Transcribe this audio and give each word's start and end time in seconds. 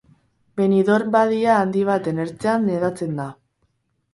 Benidorm 0.61 1.11
badia 1.17 1.57
handi 1.65 1.83
baten 1.91 2.25
ertzean 2.25 2.67
hedatzen 2.77 3.17
da. 3.23 3.29